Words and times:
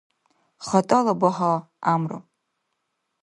Хатӏала 0.65 1.13
багьа— 1.21 1.53
гӏямру 1.81 2.19